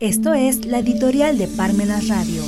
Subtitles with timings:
[0.00, 2.44] Esto es la editorial de Parmenas Radio.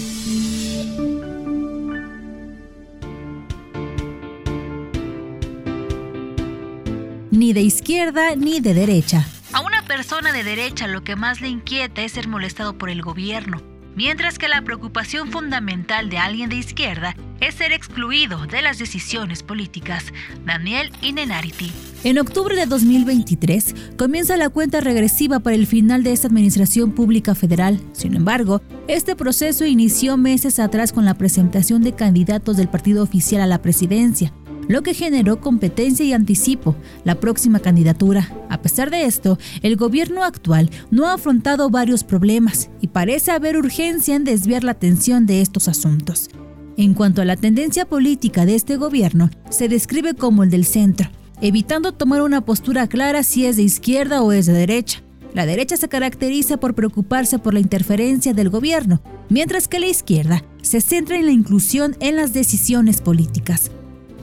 [7.32, 9.26] Ni de izquierda ni de derecha.
[9.52, 13.02] A una persona de derecha lo que más le inquieta es ser molestado por el
[13.02, 13.60] gobierno,
[13.96, 19.42] mientras que la preocupación fundamental de alguien de izquierda es ser excluido de las decisiones
[19.42, 20.12] políticas.
[20.44, 21.72] Daniel Inenarity.
[22.02, 27.34] En octubre de 2023 comienza la cuenta regresiva para el final de esta administración pública
[27.34, 27.78] federal.
[27.92, 33.42] Sin embargo, este proceso inició meses atrás con la presentación de candidatos del partido oficial
[33.42, 34.32] a la presidencia
[34.68, 38.30] lo que generó competencia y anticipo la próxima candidatura.
[38.48, 43.56] A pesar de esto, el gobierno actual no ha afrontado varios problemas y parece haber
[43.56, 46.30] urgencia en desviar la atención de estos asuntos.
[46.76, 51.10] En cuanto a la tendencia política de este gobierno, se describe como el del centro,
[51.40, 55.02] evitando tomar una postura clara si es de izquierda o es de derecha.
[55.34, 60.44] La derecha se caracteriza por preocuparse por la interferencia del gobierno, mientras que la izquierda
[60.60, 63.70] se centra en la inclusión en las decisiones políticas.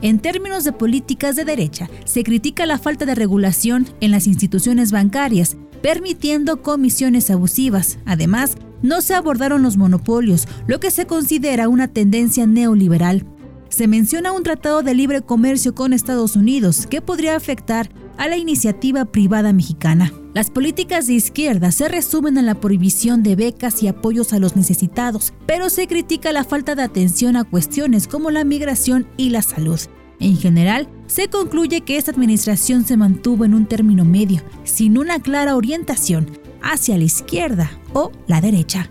[0.02, 4.92] En términos de políticas de derecha, se critica la falta de regulación en las instituciones
[4.92, 7.98] bancarias, permitiendo comisiones abusivas.
[8.04, 13.24] Además, no se abordaron los monopolios, lo que se considera una tendencia neoliberal.
[13.78, 18.36] Se menciona un tratado de libre comercio con Estados Unidos que podría afectar a la
[18.36, 20.12] iniciativa privada mexicana.
[20.34, 24.56] Las políticas de izquierda se resumen en la prohibición de becas y apoyos a los
[24.56, 29.42] necesitados, pero se critica la falta de atención a cuestiones como la migración y la
[29.42, 29.78] salud.
[30.18, 35.20] En general, se concluye que esta administración se mantuvo en un término medio, sin una
[35.20, 36.28] clara orientación
[36.62, 38.90] hacia la izquierda o la derecha.